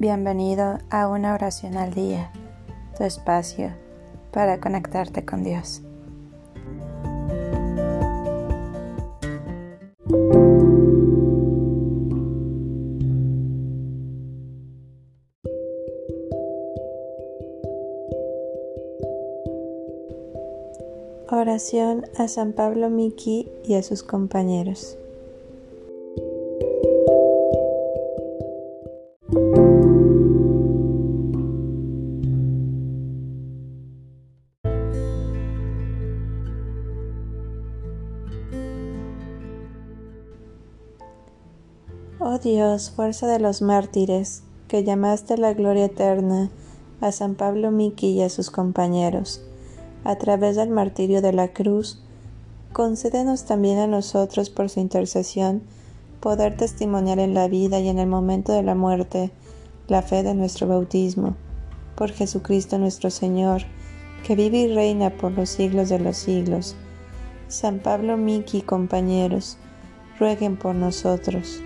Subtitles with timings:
[0.00, 2.32] Bienvenido a una oración al día,
[2.96, 3.70] tu espacio
[4.32, 5.82] para conectarte con Dios.
[21.28, 24.96] Oración a San Pablo Miki y a sus compañeros.
[42.22, 46.50] Oh Dios, fuerza de los mártires, que llamaste la gloria eterna
[47.00, 49.40] a San Pablo Miki y a sus compañeros,
[50.04, 52.02] a través del martirio de la cruz,
[52.74, 55.62] concédenos también a nosotros por su intercesión
[56.20, 59.30] poder testimoniar en la vida y en el momento de la muerte
[59.88, 61.36] la fe de nuestro bautismo,
[61.94, 63.62] por Jesucristo nuestro Señor,
[64.26, 66.76] que vive y reina por los siglos de los siglos.
[67.48, 69.56] San Pablo Miki y compañeros,
[70.18, 71.62] rueguen por nosotros.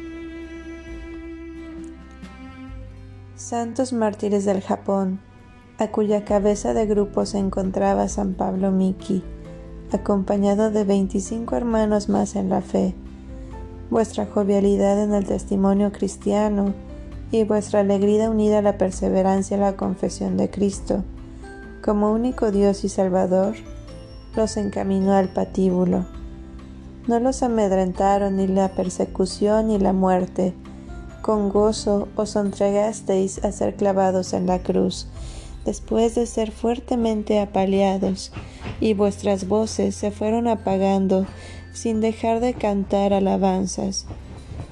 [3.37, 5.19] Santos mártires del Japón,
[5.79, 9.25] a cuya cabeza de grupo se encontraba San Pablo Miki,
[9.93, 12.95] acompañado de 25 hermanos más en la fe.
[13.91, 16.75] Vuestra jovialidad en el testimonio cristiano
[17.33, 21.03] y vuestra alegría unida a la perseverancia en la confesión de Cristo,
[21.83, 23.57] como único Dios y Salvador,
[24.37, 26.07] los encaminó al patíbulo.
[27.09, 30.55] No los amedrentaron ni la persecución ni la muerte,
[31.25, 35.07] con gozo os entregasteis a ser clavados en la cruz,
[35.65, 38.31] después de ser fuertemente apaleados,
[38.79, 41.25] y vuestras voces se fueron apagando
[41.73, 44.05] sin dejar de cantar alabanzas.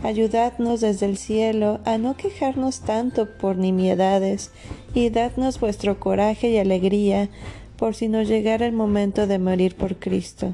[0.03, 4.50] Ayudadnos desde el cielo a no quejarnos tanto por nimiedades,
[4.92, 7.30] y dadnos vuestro coraje y alegría
[7.79, 10.52] por si nos llegara el momento de morir por Cristo.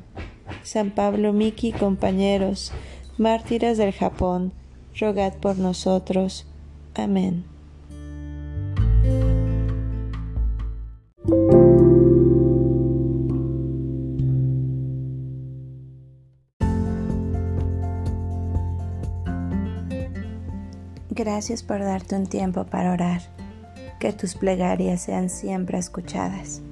[0.63, 2.71] San Pablo Miki, compañeros,
[3.17, 4.53] mártires del Japón,
[4.99, 6.47] rogad por nosotros.
[6.95, 7.45] Amén.
[21.11, 23.23] Gracias por darte un tiempo para orar.
[23.99, 26.63] Que tus plegarias sean siempre escuchadas.